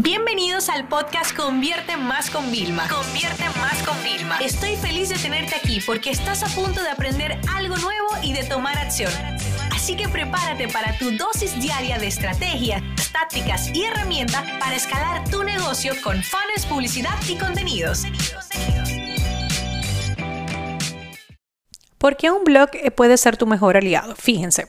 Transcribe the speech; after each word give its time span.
Bienvenidos 0.00 0.68
al 0.68 0.86
podcast 0.86 1.36
Convierte 1.36 1.96
Más 1.96 2.30
con 2.30 2.52
Vilma. 2.52 2.86
Convierte 2.88 3.42
Más 3.58 3.82
con 3.82 4.00
Vilma. 4.04 4.38
Estoy 4.38 4.76
feliz 4.76 5.08
de 5.08 5.16
tenerte 5.16 5.56
aquí 5.56 5.80
porque 5.84 6.10
estás 6.10 6.44
a 6.44 6.46
punto 6.54 6.80
de 6.80 6.88
aprender 6.88 7.36
algo 7.52 7.76
nuevo 7.78 8.06
y 8.22 8.32
de 8.32 8.44
tomar 8.44 8.78
acción. 8.78 9.10
Así 9.72 9.96
que 9.96 10.08
prepárate 10.08 10.68
para 10.68 10.96
tu 10.98 11.10
dosis 11.16 11.60
diaria 11.60 11.98
de 11.98 12.06
estrategias, 12.06 12.80
tácticas 13.10 13.74
y 13.74 13.86
herramientas 13.86 14.44
para 14.60 14.76
escalar 14.76 15.28
tu 15.30 15.42
negocio 15.42 15.92
con 16.04 16.22
fans, 16.22 16.64
publicidad 16.68 17.18
y 17.28 17.36
contenidos. 17.36 18.04
¿Por 21.98 22.16
qué 22.16 22.30
un 22.30 22.44
blog 22.44 22.70
puede 22.94 23.16
ser 23.16 23.36
tu 23.36 23.48
mejor 23.48 23.76
aliado? 23.76 24.14
Fíjense. 24.14 24.68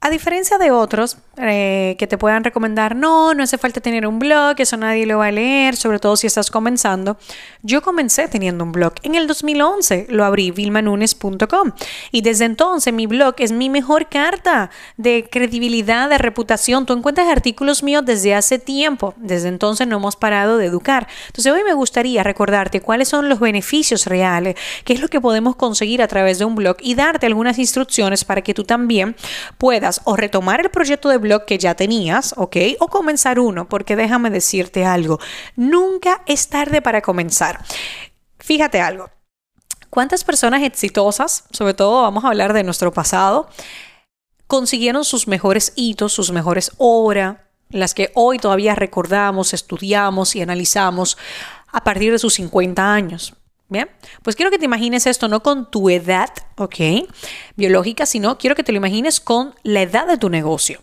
A 0.00 0.08
diferencia 0.08 0.56
de 0.56 0.70
otros 0.70 1.18
eh, 1.42 1.96
que 1.98 2.06
te 2.06 2.18
puedan 2.18 2.44
recomendar, 2.44 2.94
no, 2.94 3.32
no 3.32 3.42
hace 3.42 3.56
falta 3.56 3.80
tener 3.80 4.06
un 4.06 4.18
blog, 4.18 4.56
eso 4.58 4.76
nadie 4.76 5.06
lo 5.06 5.18
va 5.18 5.26
a 5.26 5.32
leer, 5.32 5.76
sobre 5.76 5.98
todo 5.98 6.16
si 6.16 6.26
estás 6.26 6.50
comenzando. 6.50 7.16
Yo 7.62 7.80
comencé 7.80 8.28
teniendo 8.28 8.64
un 8.64 8.72
blog. 8.72 8.94
En 9.02 9.14
el 9.14 9.26
2011 9.26 10.06
lo 10.10 10.24
abrí, 10.24 10.50
vilmanunes.com. 10.50 11.72
Y 12.12 12.20
desde 12.20 12.44
entonces 12.44 12.92
mi 12.92 13.06
blog 13.06 13.34
es 13.38 13.52
mi 13.52 13.70
mejor 13.70 14.08
carta 14.08 14.70
de 14.96 15.28
credibilidad, 15.30 16.10
de 16.10 16.18
reputación. 16.18 16.84
Tú 16.84 16.92
encuentras 16.92 17.28
artículos 17.28 17.82
míos 17.82 18.04
desde 18.04 18.34
hace 18.34 18.58
tiempo. 18.58 19.14
Desde 19.16 19.48
entonces 19.48 19.86
no 19.86 19.96
hemos 19.96 20.16
parado 20.16 20.58
de 20.58 20.66
educar. 20.66 21.08
Entonces 21.28 21.52
hoy 21.52 21.64
me 21.64 21.74
gustaría 21.74 22.22
recordarte 22.22 22.80
cuáles 22.80 23.08
son 23.08 23.28
los 23.28 23.40
beneficios 23.40 24.06
reales, 24.06 24.56
qué 24.84 24.92
es 24.92 25.00
lo 25.00 25.08
que 25.08 25.20
podemos 25.20 25.56
conseguir 25.56 26.02
a 26.02 26.08
través 26.08 26.38
de 26.38 26.44
un 26.44 26.54
blog 26.54 26.76
y 26.80 26.94
darte 26.94 27.26
algunas 27.26 27.58
instrucciones 27.58 28.24
para 28.24 28.42
que 28.42 28.52
tú 28.52 28.64
también 28.64 29.16
puedas 29.58 30.00
o 30.04 30.16
retomar 30.16 30.60
el 30.60 30.70
proyecto 30.70 31.08
de 31.08 31.18
blog 31.18 31.29
que 31.46 31.58
ya 31.58 31.74
tenías, 31.74 32.34
¿ok? 32.36 32.56
O 32.80 32.88
comenzar 32.88 33.38
uno, 33.38 33.68
porque 33.68 33.96
déjame 33.96 34.30
decirte 34.30 34.84
algo, 34.84 35.18
nunca 35.56 36.22
es 36.26 36.48
tarde 36.48 36.82
para 36.82 37.00
comenzar. 37.00 37.64
Fíjate 38.38 38.80
algo, 38.80 39.10
¿cuántas 39.88 40.24
personas 40.24 40.62
exitosas, 40.62 41.44
sobre 41.50 41.74
todo 41.74 42.02
vamos 42.02 42.24
a 42.24 42.28
hablar 42.28 42.52
de 42.52 42.64
nuestro 42.64 42.92
pasado, 42.92 43.48
consiguieron 44.46 45.04
sus 45.04 45.28
mejores 45.28 45.72
hitos, 45.76 46.12
sus 46.12 46.32
mejores 46.32 46.72
obras, 46.78 47.36
las 47.68 47.94
que 47.94 48.10
hoy 48.14 48.38
todavía 48.38 48.74
recordamos, 48.74 49.54
estudiamos 49.54 50.34
y 50.34 50.42
analizamos 50.42 51.16
a 51.68 51.84
partir 51.84 52.10
de 52.12 52.18
sus 52.18 52.34
50 52.34 52.92
años? 52.92 53.34
Bien, 53.70 53.88
pues 54.24 54.34
quiero 54.34 54.50
que 54.50 54.58
te 54.58 54.64
imagines 54.64 55.06
esto 55.06 55.28
no 55.28 55.44
con 55.44 55.70
tu 55.70 55.90
edad, 55.90 56.30
¿ok? 56.56 57.06
Biológica, 57.54 58.04
sino 58.04 58.36
quiero 58.36 58.56
que 58.56 58.64
te 58.64 58.72
lo 58.72 58.78
imagines 58.78 59.20
con 59.20 59.54
la 59.62 59.82
edad 59.82 60.08
de 60.08 60.18
tu 60.18 60.28
negocio. 60.28 60.82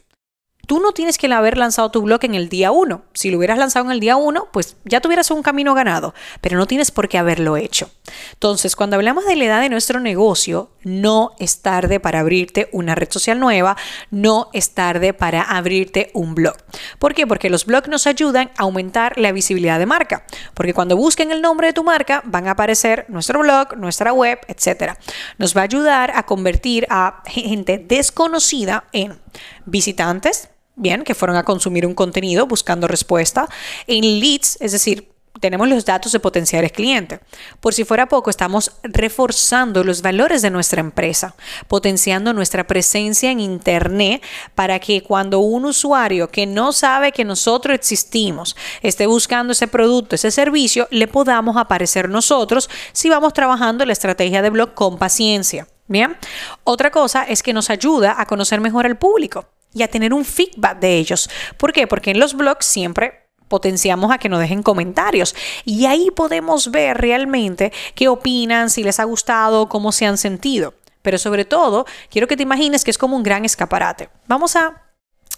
Tú 0.68 0.82
no 0.82 0.92
tienes 0.92 1.18
que 1.18 1.32
haber 1.32 1.58
lanzado 1.58 1.90
tu 1.92 2.02
blog 2.02 2.20
en 2.26 2.36
el 2.36 2.50
día 2.50 2.72
1. 2.72 3.02
Si 3.14 3.32
lo 3.32 3.38
hubieras 3.38 3.58
lanzado 3.58 3.86
en 3.86 3.92
el 3.94 4.02
día 4.02 4.18
1, 4.18 4.50
pues 4.52 4.76
ya 4.84 5.00
tuvieras 5.00 5.32
un 5.32 5.42
camino 5.42 5.74
ganado, 5.74 6.14
pero 6.42 6.58
no 6.58 6.68
tienes 6.68 6.92
por 6.92 7.08
qué 7.08 7.18
haberlo 7.18 7.56
hecho. 7.56 7.90
Entonces, 8.34 8.76
cuando 8.76 8.98
hablamos 8.98 9.26
de 9.26 9.38
la 9.38 9.46
edad 9.46 9.62
de 9.62 9.70
nuestro 9.70 10.02
negocio, 10.02 10.70
no 10.84 11.32
es 11.40 11.62
tarde 11.62 12.02
para 12.02 12.20
abrirte 12.20 12.68
una 12.74 12.96
red 12.96 13.10
social 13.10 13.40
nueva, 13.40 13.78
no 14.12 14.50
es 14.52 14.72
tarde 14.72 15.14
para 15.14 15.42
abrirte 15.42 16.12
un 16.14 16.36
blog. 16.36 16.58
¿Por 17.00 17.14
qué? 17.14 17.26
Porque 17.26 17.50
los 17.50 17.66
blogs 17.66 17.88
nos 17.88 18.06
ayudan 18.06 18.52
a 18.58 18.64
aumentar 18.64 19.18
la 19.18 19.32
visibilidad 19.32 19.80
de 19.80 19.86
marca. 19.86 20.26
Porque 20.54 20.74
cuando 20.74 20.98
busquen 20.98 21.32
el 21.32 21.42
nombre 21.42 21.68
de 21.68 21.74
tu 21.74 21.86
marca, 21.86 22.22
van 22.26 22.46
a 22.50 22.52
aparecer 22.52 23.06
nuestro 23.08 23.40
blog, 23.40 23.78
nuestra 23.78 24.12
web, 24.12 24.40
etc. 24.50 24.96
Nos 25.38 25.56
va 25.56 25.62
a 25.62 25.64
ayudar 25.64 26.12
a 26.14 26.24
convertir 26.24 26.88
a 26.90 27.24
gente 27.26 27.78
desconocida 27.78 28.84
en 28.92 29.18
visitantes, 29.66 30.50
bien, 30.78 31.04
que 31.04 31.16
fueron 31.16 31.36
a 31.36 31.44
consumir 31.44 31.86
un 31.86 31.94
contenido 31.94 32.48
buscando 32.48 32.88
respuesta, 32.88 33.50
en 33.88 34.20
leads, 34.20 34.58
es 34.62 34.72
decir, 34.72 35.10
tenemos 35.40 35.68
los 35.68 35.86
datos 35.86 36.12
de 36.12 36.20
potenciales 36.20 36.72
clientes. 36.72 37.20
Por 37.60 37.74
si 37.74 37.84
fuera 37.84 38.08
poco, 38.08 38.30
estamos 38.30 38.72
reforzando 38.84 39.84
los 39.84 40.02
valores 40.02 40.42
de 40.42 40.50
nuestra 40.50 40.80
empresa, 40.80 41.36
potenciando 41.68 42.34
nuestra 42.34 42.66
presencia 42.66 43.30
en 43.30 43.40
Internet 43.40 44.24
para 44.56 44.80
que 44.80 45.04
cuando 45.04 45.40
un 45.40 45.66
usuario 45.66 46.30
que 46.30 46.46
no 46.46 46.72
sabe 46.72 47.12
que 47.12 47.26
nosotros 47.26 47.76
existimos 47.76 48.56
esté 48.82 49.06
buscando 49.06 49.54
ese 49.54 49.68
producto, 49.68 50.16
ese 50.16 50.32
servicio, 50.32 50.88
le 50.90 51.08
podamos 51.08 51.58
aparecer 51.58 52.10
nosotros 52.10 52.70
si 52.92 53.10
vamos 53.10 53.34
trabajando 53.34 53.86
la 53.86 53.94
estrategia 53.94 54.42
de 54.42 54.50
blog 54.50 54.74
con 54.74 54.98
paciencia. 54.98 55.68
Bien, 55.88 56.18
otra 56.64 56.92
cosa 56.92 57.24
es 57.24 57.44
que 57.44 57.54
nos 57.54 57.70
ayuda 57.70 58.16
a 58.18 58.26
conocer 58.26 58.60
mejor 58.60 58.86
al 58.86 58.98
público 58.98 59.46
y 59.78 59.84
a 59.84 59.88
tener 59.88 60.14
un 60.14 60.26
feedback 60.26 60.80
de 60.80 60.98
ellos. 60.98 61.30
¿Por 61.58 61.72
qué? 61.72 61.88
Porque 61.88 62.12
en 62.12 62.20
los 62.20 62.34
blogs 62.34 62.66
siempre 62.66 63.28
potenciamos 63.48 64.12
a 64.12 64.18
que 64.18 64.30
nos 64.30 64.40
dejen 64.40 64.64
comentarios 64.64 65.36
y 65.64 65.86
ahí 65.86 66.12
podemos 66.12 66.72
ver 66.72 66.98
realmente 66.98 67.72
qué 67.96 68.08
opinan, 68.08 68.70
si 68.70 68.84
les 68.84 69.00
ha 69.00 69.06
gustado, 69.06 69.70
cómo 69.70 69.92
se 69.92 70.06
han 70.06 70.18
sentido. 70.18 70.74
Pero 71.02 71.18
sobre 71.18 71.46
todo, 71.46 71.86
quiero 72.10 72.28
que 72.28 72.36
te 72.36 72.44
imagines 72.44 72.84
que 72.84 72.92
es 72.92 72.98
como 72.98 73.16
un 73.16 73.24
gran 73.24 73.46
escaparate. 73.46 74.10
Vamos 74.28 74.56
a 74.56 74.87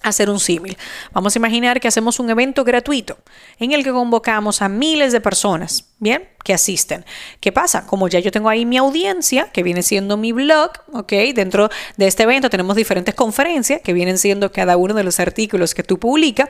hacer 0.01 0.29
un 0.29 0.39
símil. 0.39 0.77
Vamos 1.11 1.35
a 1.35 1.39
imaginar 1.39 1.79
que 1.79 1.87
hacemos 1.87 2.19
un 2.19 2.29
evento 2.29 2.63
gratuito 2.63 3.17
en 3.59 3.71
el 3.71 3.83
que 3.83 3.91
convocamos 3.91 4.61
a 4.61 4.69
miles 4.69 5.11
de 5.11 5.21
personas, 5.21 5.85
¿bien? 5.99 6.29
Que 6.43 6.53
asisten. 6.53 7.05
¿Qué 7.39 7.51
pasa? 7.51 7.85
Como 7.85 8.07
ya 8.07 8.19
yo 8.19 8.31
tengo 8.31 8.49
ahí 8.49 8.65
mi 8.65 8.77
audiencia, 8.77 9.49
que 9.51 9.63
viene 9.63 9.83
siendo 9.83 10.17
mi 10.17 10.31
blog, 10.31 10.71
¿ok? 10.93 11.11
Dentro 11.35 11.69
de 11.97 12.07
este 12.07 12.23
evento 12.23 12.49
tenemos 12.49 12.75
diferentes 12.75 13.15
conferencias, 13.15 13.81
que 13.81 13.93
vienen 13.93 14.17
siendo 14.17 14.51
cada 14.51 14.77
uno 14.77 14.93
de 14.93 15.03
los 15.03 15.19
artículos 15.19 15.73
que 15.73 15.83
tú 15.83 15.99
publicas. 15.99 16.49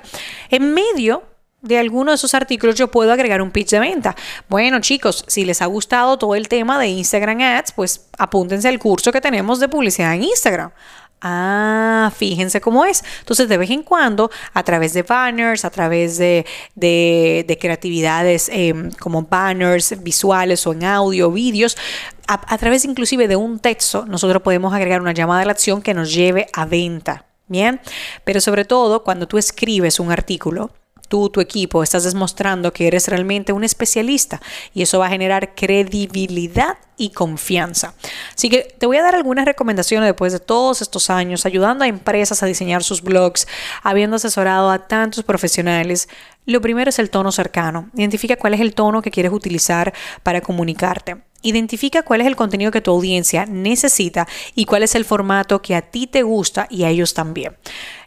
En 0.49 0.73
medio 0.73 1.23
de 1.61 1.77
alguno 1.77 2.11
de 2.11 2.15
esos 2.15 2.33
artículos 2.33 2.75
yo 2.75 2.89
puedo 2.89 3.11
agregar 3.11 3.41
un 3.41 3.51
pitch 3.51 3.71
de 3.71 3.79
venta. 3.79 4.15
Bueno, 4.47 4.79
chicos, 4.79 5.25
si 5.27 5.45
les 5.45 5.61
ha 5.61 5.65
gustado 5.65 6.17
todo 6.17 6.35
el 6.35 6.47
tema 6.47 6.79
de 6.79 6.88
Instagram 6.88 7.41
Ads, 7.41 7.73
pues 7.73 8.07
apúntense 8.17 8.67
al 8.67 8.79
curso 8.79 9.11
que 9.11 9.21
tenemos 9.21 9.59
de 9.59 9.67
publicidad 9.67 10.13
en 10.13 10.23
Instagram. 10.23 10.71
Ah, 11.22 12.12
fíjense 12.16 12.62
cómo 12.62 12.85
es. 12.85 13.03
Entonces, 13.19 13.50
de 13.50 13.57
vez 13.57 13.69
en 13.69 13.84
cuando, 13.84 14.31
a 14.53 14.63
través 14.63 14.94
de 14.94 15.03
banners, 15.03 15.66
a 15.66 15.69
través 15.69 16.18
de, 16.18 16.46
creatividades 17.59 18.50
em, 18.52 18.91
como 18.91 19.24
banners 19.24 20.02
visuales 20.02 20.66
o 20.66 20.74
en 20.74 20.85
audio, 20.85 21.31
vídeos, 21.31 21.78
a, 22.28 22.53
a 22.53 22.57
través 22.57 22.85
inclusive 22.85 23.28
de 23.28 23.35
un 23.35 23.59
texto, 23.59 24.06
nosotros 24.06 24.41
podemos 24.41 24.74
agregar 24.74 25.02
una 25.02 25.13
llamada 25.13 25.41
a 25.41 25.46
la 25.46 25.52
acción 25.52 25.81
que 25.81 25.94
nos 25.94 26.13
lleve 26.13 26.47
a 26.53 26.66
venta. 26.66 27.25
Bien, 27.47 27.81
pero 28.24 28.40
sobre 28.41 28.63
todo 28.63 29.03
cuando 29.03 29.28
tú 29.28 29.40
escribes 29.40 30.00
un 30.00 30.12
artículo, 30.12 30.72
tú, 31.09 31.29
tu 31.29 31.41
equipo, 31.41 31.83
estás 31.83 32.05
demostrando 32.05 32.71
que 32.71 32.87
eres 32.87 33.07
realmente 33.09 33.51
un 33.51 33.65
especialista 33.65 34.41
y 34.73 34.83
eso 34.83 34.99
va 34.99 35.07
a 35.07 35.09
generar 35.09 35.53
credibilidad 35.55 36.77
y 36.99 37.09
confianza. 37.09 37.95
Así 38.35 38.49
que 38.49 38.75
te 38.77 38.85
voy 38.85 38.97
a 38.97 39.03
dar 39.03 39.15
algunas 39.15 39.45
recomendaciones 39.45 40.07
después 40.07 40.33
de 40.33 40.39
todos 40.39 40.81
estos 40.81 41.09
años 41.09 41.45
ayudando 41.45 41.83
a 41.83 41.87
empresas 41.87 42.43
a 42.43 42.45
diseñar 42.45 42.83
sus 42.83 43.01
blogs, 43.01 43.47
habiendo 43.81 44.17
asesorado 44.17 44.69
a 44.69 44.87
tantos 44.87 45.23
profesionales. 45.23 46.09
Lo 46.45 46.61
primero 46.61 46.89
es 46.89 46.99
el 46.99 47.09
tono 47.09 47.31
cercano. 47.31 47.89
Identifica 47.95 48.35
cuál 48.35 48.53
es 48.53 48.59
el 48.59 48.73
tono 48.73 49.01
que 49.01 49.11
quieres 49.11 49.31
utilizar 49.31 49.93
para 50.23 50.41
comunicarte. 50.41 51.17
Identifica 51.41 52.03
cuál 52.03 52.19
es 52.19 52.27
el 52.27 52.35
contenido 52.35 52.69
que 52.69 52.81
tu 52.81 52.91
audiencia 52.91 53.45
necesita 53.45 54.27
y 54.55 54.65
cuál 54.65 54.83
es 54.83 54.93
el 54.93 55.05
formato 55.05 55.61
que 55.61 55.73
a 55.73 55.81
ti 55.81 56.05
te 56.05 56.21
gusta 56.23 56.67
y 56.69 56.83
a 56.83 56.89
ellos 56.89 57.13
también. 57.13 57.55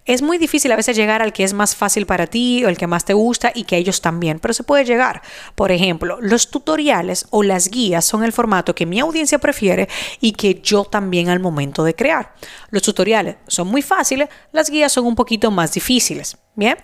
Es 0.05 0.21
muy 0.21 0.37
difícil 0.37 0.73
a 0.73 0.77
veces 0.77 0.97
llegar 0.97 1.23
al 1.23 1.33
que 1.33 1.45
es 1.45 1.53
más 1.53 1.77
fácil 1.77 2.07
para 2.07 2.27
ti 2.27 2.65
o 2.65 2.69
el 2.69 2.77
que 2.77 2.89
más 2.89 3.05
te 3.05 3.15
gusta 3.15 3.53
y 3.55 3.63
que 3.63 3.77
ellos 3.77 4.01
también, 4.01 4.41
pero 4.41 4.53
se 4.53 4.65
puede 4.65 4.85
llegar. 4.85 5.23
Por 5.55 5.71
ejemplo, 5.71 6.19
los 6.21 6.51
tutoriales 6.51 7.27
o 7.31 7.45
las 7.45 7.69
guías 7.69 8.05
son 8.05 8.25
el 8.25 8.33
formato 8.33 8.75
que 8.75 8.85
mi 8.85 8.99
audiencia 8.99 9.39
prefiere 9.39 9.89
y 10.21 10.33
que 10.33 10.61
yo 10.61 10.85
también 10.85 11.29
al 11.29 11.39
momento 11.39 11.85
de 11.85 11.95
crear. 11.95 12.35
Los 12.71 12.83
tutoriales 12.83 13.37
son 13.47 13.69
muy 13.69 13.81
fáciles, 13.81 14.29
las 14.51 14.71
guías 14.71 14.91
son 14.91 15.07
un 15.07 15.15
poquito 15.15 15.53
más 15.53 15.73
difíciles. 15.73 16.37
Bien, 16.55 16.77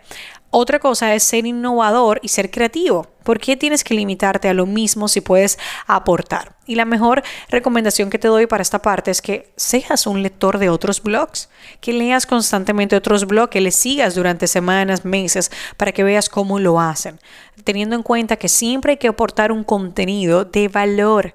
otra 0.51 0.79
cosa 0.79 1.15
es 1.15 1.23
ser 1.23 1.47
innovador 1.47 2.21
y 2.23 2.29
ser 2.29 2.51
creativo. 2.51 3.07
¿Por 3.23 3.39
qué 3.39 3.57
tienes 3.57 3.85
que 3.85 3.93
limitarte 3.93 4.49
a 4.49 4.55
lo 4.55 4.65
mismo 4.65 5.07
si 5.07 5.21
puedes 5.21 5.59
aportar? 5.87 6.57
Y 6.67 6.77
la 6.77 6.87
mejor 6.87 7.23
recomendación 7.51 8.09
que 8.09 8.19
te 8.19 8.29
doy 8.29 8.47
para 8.47 8.63
esta 8.63 8.81
parte 8.81 9.11
es 9.11 9.21
que 9.21 9.53
seas 9.57 10.07
un 10.07 10.23
lector 10.23 10.59
de 10.59 10.71
otros 10.71 11.03
blogs, 11.03 11.51
que 11.81 11.93
leas 11.93 12.25
constantemente 12.25 12.97
otros 12.97 13.27
blogs, 13.27 13.51
que 13.51 13.61
les 13.61 13.77
sigas 13.77 14.15
durante 14.15 14.47
semanas, 14.47 15.05
meses, 15.05 15.51
para 15.77 15.93
que 15.93 16.05
veas 16.05 16.31
cómo 16.31 16.59
lo 16.59 16.81
hacen, 16.81 17.21
teniendo 17.65 17.95
en 17.95 18.03
cuenta 18.03 18.37
que 18.37 18.49
siempre 18.49 18.93
hay 18.93 18.99
que 18.99 19.09
aportar 19.09 19.53
un 19.53 19.65
contenido 19.65 20.47
de 20.47 20.69
valor. 20.69 21.35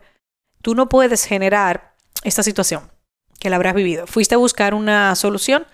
Tú 0.63 0.73
no 0.73 0.89
puedes 0.89 1.25
generar 1.25 1.93
esta 2.23 2.41
situación 2.41 2.89
que 3.39 3.49
la 3.49 3.57
habrás 3.57 3.75
vivido. 3.75 4.07
Fuiste 4.07 4.35
a 4.35 4.39
buscar 4.39 4.73
una 4.73 5.13
solución, 5.15 5.67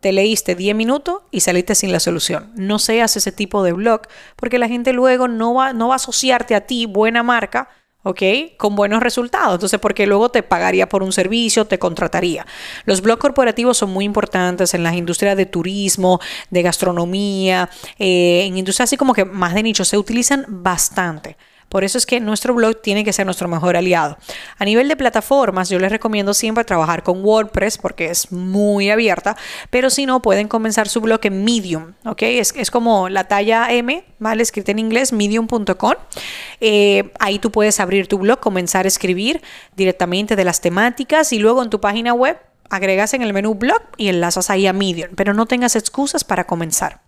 te 0.00 0.12
leíste 0.12 0.54
10 0.54 0.76
minutos 0.76 1.22
y 1.30 1.40
saliste 1.40 1.74
sin 1.74 1.92
la 1.92 2.00
solución. 2.00 2.52
No 2.54 2.78
seas 2.78 3.16
ese 3.16 3.32
tipo 3.32 3.62
de 3.62 3.72
blog 3.72 4.02
porque 4.36 4.58
la 4.58 4.68
gente 4.68 4.92
luego 4.92 5.28
no 5.28 5.54
va, 5.54 5.72
no 5.72 5.88
va 5.88 5.94
a 5.94 5.96
asociarte 5.96 6.54
a 6.54 6.62
ti, 6.62 6.86
buena 6.86 7.22
marca, 7.22 7.68
¿ok? 8.04 8.22
Con 8.56 8.76
buenos 8.76 9.02
resultados. 9.02 9.54
Entonces, 9.54 9.80
porque 9.80 10.06
luego 10.06 10.30
te 10.30 10.42
pagaría 10.42 10.88
por 10.88 11.02
un 11.02 11.12
servicio, 11.12 11.64
te 11.64 11.78
contrataría. 11.78 12.46
Los 12.84 13.02
blogs 13.02 13.20
corporativos 13.20 13.76
son 13.76 13.90
muy 13.90 14.04
importantes 14.04 14.72
en 14.74 14.82
las 14.84 14.94
industrias 14.94 15.36
de 15.36 15.46
turismo, 15.46 16.20
de 16.50 16.62
gastronomía, 16.62 17.68
eh, 17.98 18.44
en 18.46 18.56
industrias 18.56 18.88
así 18.88 18.96
como 18.96 19.14
que 19.14 19.24
más 19.24 19.54
de 19.54 19.62
nicho, 19.62 19.84
se 19.84 19.98
utilizan 19.98 20.44
bastante. 20.48 21.36
Por 21.68 21.84
eso 21.84 21.98
es 21.98 22.06
que 22.06 22.20
nuestro 22.20 22.54
blog 22.54 22.80
tiene 22.80 23.04
que 23.04 23.12
ser 23.12 23.26
nuestro 23.26 23.48
mejor 23.48 23.76
aliado. 23.76 24.16
A 24.58 24.64
nivel 24.64 24.88
de 24.88 24.96
plataformas, 24.96 25.68
yo 25.68 25.78
les 25.78 25.90
recomiendo 25.90 26.34
siempre 26.34 26.64
trabajar 26.64 27.02
con 27.02 27.24
WordPress 27.24 27.78
porque 27.78 28.06
es 28.06 28.32
muy 28.32 28.90
abierta, 28.90 29.36
pero 29.70 29.90
si 29.90 30.06
no, 30.06 30.22
pueden 30.22 30.48
comenzar 30.48 30.88
su 30.88 31.00
blog 31.00 31.20
en 31.24 31.44
Medium, 31.44 31.94
¿ok? 32.04 32.22
Es, 32.22 32.54
es 32.56 32.70
como 32.70 33.08
la 33.08 33.24
talla 33.24 33.70
M, 33.72 34.04
¿vale? 34.18 34.42
Escrita 34.42 34.72
en 34.72 34.78
inglés, 34.78 35.12
medium.com. 35.12 35.94
Eh, 36.60 37.12
ahí 37.20 37.38
tú 37.38 37.50
puedes 37.50 37.80
abrir 37.80 38.08
tu 38.08 38.18
blog, 38.18 38.40
comenzar 38.40 38.84
a 38.84 38.88
escribir 38.88 39.42
directamente 39.76 40.36
de 40.36 40.44
las 40.44 40.60
temáticas 40.60 41.32
y 41.32 41.38
luego 41.38 41.62
en 41.62 41.70
tu 41.70 41.80
página 41.80 42.14
web 42.14 42.38
agregas 42.70 43.14
en 43.14 43.22
el 43.22 43.32
menú 43.32 43.54
blog 43.54 43.82
y 43.96 44.08
enlazas 44.08 44.50
ahí 44.50 44.66
a 44.66 44.72
Medium, 44.72 45.10
pero 45.14 45.34
no 45.34 45.46
tengas 45.46 45.76
excusas 45.76 46.24
para 46.24 46.44
comenzar. 46.44 47.07